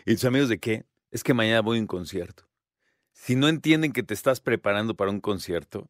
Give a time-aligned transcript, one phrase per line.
[0.06, 0.86] Y, tus amigos de qué?
[1.12, 2.48] Es que mañana voy a un concierto.
[3.12, 5.88] Si no entienden que te estás preparando para un concierto,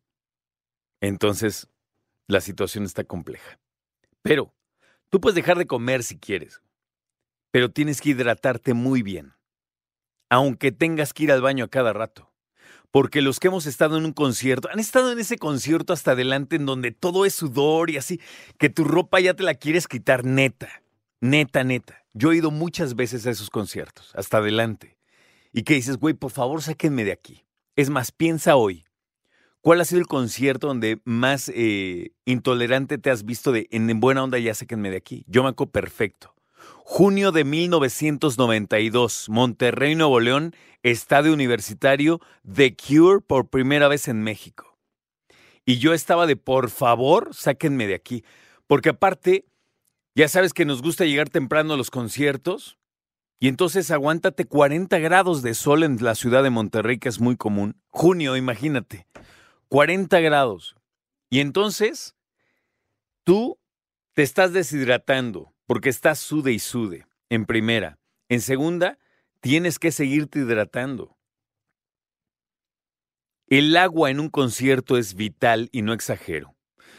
[0.99, 1.69] entonces
[2.27, 3.59] la situación está compleja.
[4.21, 4.53] Pero
[5.09, 6.61] tú puedes dejar de comer si quieres,
[7.51, 9.33] pero tienes que hidratarte muy bien
[10.29, 12.28] aunque tengas que ir al baño a cada rato.
[12.91, 16.55] Porque los que hemos estado en un concierto, han estado en ese concierto hasta adelante
[16.55, 18.19] en donde todo es sudor y así,
[18.57, 20.81] que tu ropa ya te la quieres quitar neta,
[21.21, 22.03] neta, neta.
[22.13, 24.97] Yo he ido muchas veces a esos conciertos, hasta adelante.
[25.53, 27.43] Y que dices, güey, por favor, sáquenme de aquí.
[27.75, 28.85] Es más, piensa hoy,
[29.61, 34.23] ¿cuál ha sido el concierto donde más eh, intolerante te has visto de en buena
[34.23, 35.23] onda ya sáquenme de aquí?
[35.27, 36.33] Yo me acuerdo perfecto.
[36.91, 42.19] Junio de 1992, Monterrey, Nuevo León, estadio universitario,
[42.51, 44.75] The Cure por primera vez en México.
[45.65, 48.25] Y yo estaba de, por favor, sáquenme de aquí.
[48.65, 49.45] Porque aparte,
[50.15, 52.79] ya sabes que nos gusta llegar temprano a los conciertos.
[53.39, 57.37] Y entonces aguántate 40 grados de sol en la ciudad de Monterrey, que es muy
[57.37, 57.79] común.
[57.89, 59.05] Junio, imagínate.
[59.67, 60.75] 40 grados.
[61.29, 62.15] Y entonces,
[63.23, 63.59] tú
[64.15, 67.99] te estás deshidratando porque estás sude y sude, en primera.
[68.27, 68.97] En segunda,
[69.39, 71.15] tienes que seguirte hidratando.
[73.45, 76.55] El agua en un concierto es vital y no exagero.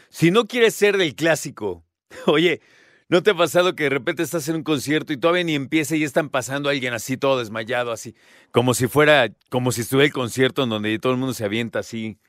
[0.07, 1.83] Si no quieres ser del clásico,
[2.27, 2.61] oye,
[3.09, 5.97] ¿no te ha pasado que de repente estás en un concierto y todavía ni empieza
[5.97, 8.15] y están pasando a alguien así todo desmayado, así,
[8.51, 11.79] como si fuera, como si estuviera el concierto en donde todo el mundo se avienta
[11.79, 12.19] así,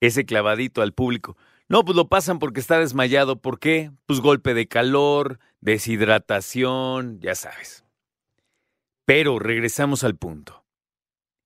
[0.00, 1.36] ese clavadito al público?
[1.68, 3.40] No, pues lo pasan porque está desmayado.
[3.40, 3.90] ¿Por qué?
[4.06, 7.84] Pues golpe de calor, deshidratación, ya sabes.
[9.06, 10.64] Pero regresamos al punto.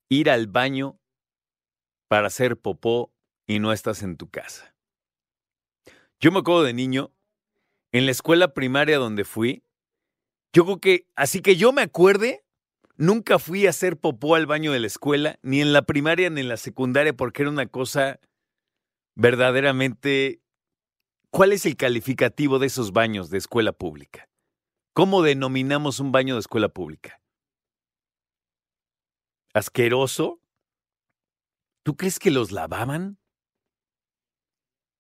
[0.09, 0.99] Ir al baño
[2.09, 3.13] para hacer popó
[3.47, 4.75] y no estás en tu casa.
[6.21, 7.13] Yo me acuerdo de niño,
[7.93, 9.63] en la escuela primaria donde fui,
[10.53, 12.45] yo creo que, así que yo me acuerde,
[12.97, 16.41] nunca fui a hacer popó al baño de la escuela, ni en la primaria ni
[16.41, 18.19] en la secundaria, porque era una cosa
[19.15, 20.41] verdaderamente,
[21.31, 24.29] ¿cuál es el calificativo de esos baños de escuela pública?
[24.95, 27.21] ¿Cómo denominamos un baño de escuela pública?
[29.55, 30.41] ¿Asqueroso?
[31.85, 33.19] ¿Tú crees que los lavaban?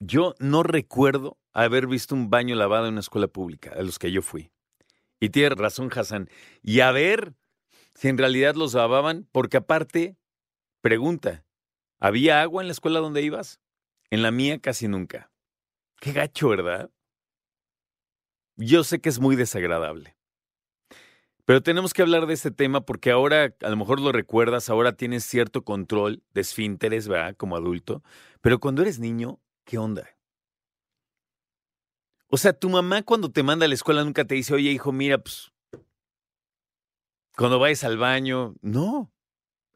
[0.00, 4.12] Yo no recuerdo haber visto un baño lavado en una escuela pública, a los que
[4.12, 4.52] yo fui.
[5.20, 6.30] Y tiene razón Hassan.
[6.62, 7.34] Y a ver
[7.94, 10.16] si en realidad los lavaban, porque aparte,
[10.80, 11.44] pregunta,
[11.98, 13.60] ¿había agua en la escuela donde ibas?
[14.10, 15.32] En la mía casi nunca.
[16.00, 16.90] Qué gacho, ¿verdad?
[18.56, 20.16] Yo sé que es muy desagradable.
[21.44, 24.92] Pero tenemos que hablar de este tema porque ahora, a lo mejor lo recuerdas, ahora
[24.92, 27.36] tienes cierto control de esfínteres, ¿verdad?
[27.36, 28.02] Como adulto.
[28.42, 30.08] Pero cuando eres niño, ¿qué onda?
[32.28, 34.92] O sea, tu mamá cuando te manda a la escuela nunca te dice, oye, hijo,
[34.92, 35.50] mira, pues,
[37.34, 39.10] cuando vayas al baño, no.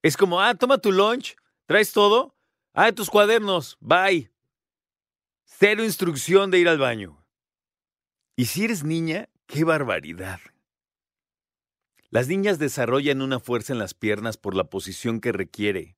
[0.02, 1.36] Es como, ah, toma tu lunch,
[1.66, 2.36] traes todo,
[2.74, 4.31] Ah, tus cuadernos, bye.
[5.58, 7.24] Cero instrucción de ir al baño.
[8.36, 10.40] Y si eres niña, qué barbaridad.
[12.10, 15.96] Las niñas desarrollan una fuerza en las piernas por la posición que requiere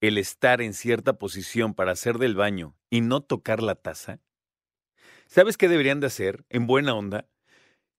[0.00, 4.20] el estar en cierta posición para hacer del baño y no tocar la taza.
[5.26, 7.26] ¿Sabes qué deberían de hacer en buena onda?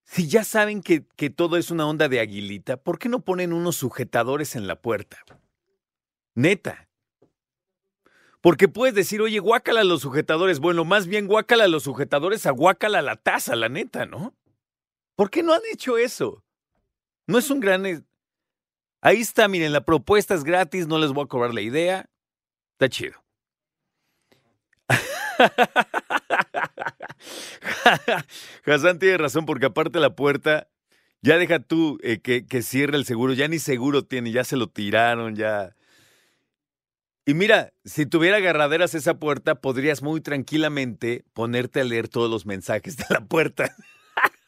[0.03, 3.53] Si ya saben que, que todo es una onda de aguilita, ¿por qué no ponen
[3.53, 5.17] unos sujetadores en la puerta?
[6.35, 6.86] Neta.
[8.41, 10.59] Porque puedes decir, oye, guácala a los sujetadores.
[10.59, 14.33] Bueno, más bien guácala a los sujetadores a guácala a la taza, la neta, ¿no?
[15.15, 16.43] ¿Por qué no han hecho eso?
[17.25, 18.05] No es un gran...
[19.01, 22.09] Ahí está, miren, la propuesta es gratis, no les voy a cobrar la idea.
[22.73, 23.23] Está chido.
[28.65, 30.67] Hassan tiene razón, porque aparte la puerta,
[31.21, 34.57] ya deja tú eh, que, que cierre el seguro, ya ni seguro tiene, ya se
[34.57, 35.75] lo tiraron, ya.
[37.27, 42.45] Y mira, si tuviera agarraderas esa puerta, podrías muy tranquilamente ponerte a leer todos los
[42.45, 43.75] mensajes de la puerta.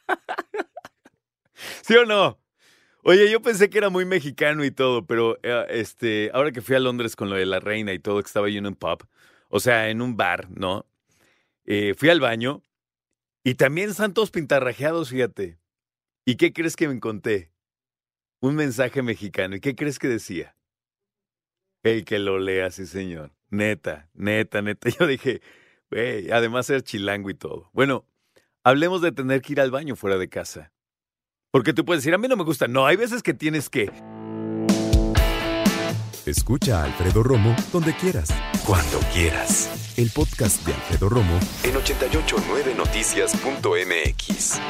[1.82, 2.40] ¿Sí o no?
[3.02, 6.74] Oye, yo pensé que era muy mexicano y todo, pero eh, este, ahora que fui
[6.74, 9.06] a Londres con lo de la reina y todo, que estaba yo en un pub,
[9.50, 10.86] o sea, en un bar, ¿no?
[11.66, 12.62] Eh, fui al baño
[13.44, 15.58] y también están todos pintarrajeados, fíjate.
[16.24, 17.52] ¿Y qué crees que me encontré?
[18.40, 19.56] Un mensaje mexicano.
[19.56, 20.56] ¿Y qué crees que decía?
[21.82, 23.32] El que lo lea, sí, señor.
[23.48, 24.90] Neta, neta, neta.
[24.98, 25.42] Yo dije,
[25.90, 27.70] güey, además era chilango y todo.
[27.72, 28.06] Bueno,
[28.62, 30.72] hablemos de tener que ir al baño fuera de casa.
[31.50, 32.68] Porque tú puedes decir, a mí no me gusta.
[32.68, 33.90] No, hay veces que tienes que.
[36.26, 38.28] Escucha a Alfredo Romo donde quieras.
[38.64, 39.96] Cuando quieras.
[39.98, 44.60] El podcast de Alfredo Romo en 889noticias.mx.